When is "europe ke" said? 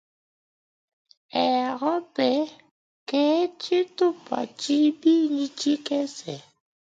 1.49-3.23